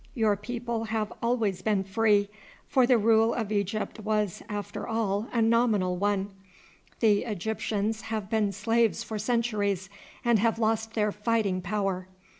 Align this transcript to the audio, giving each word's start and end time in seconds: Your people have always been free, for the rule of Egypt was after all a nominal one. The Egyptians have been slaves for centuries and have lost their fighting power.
Your 0.15 0.35
people 0.35 0.85
have 0.85 1.13
always 1.21 1.61
been 1.61 1.83
free, 1.83 2.27
for 2.67 2.87
the 2.87 2.97
rule 2.97 3.35
of 3.35 3.51
Egypt 3.51 3.99
was 3.99 4.41
after 4.49 4.87
all 4.87 5.27
a 5.31 5.43
nominal 5.43 5.95
one. 5.95 6.31
The 7.01 7.23
Egyptians 7.23 8.01
have 8.09 8.27
been 8.27 8.51
slaves 8.51 9.03
for 9.03 9.19
centuries 9.19 9.91
and 10.25 10.39
have 10.39 10.57
lost 10.57 10.95
their 10.95 11.11
fighting 11.11 11.61
power. 11.61 12.07